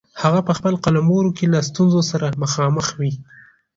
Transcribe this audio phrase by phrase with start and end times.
[0.21, 3.13] هغه په خپل قلمرو کې له ستونزو سره مخامخ وي.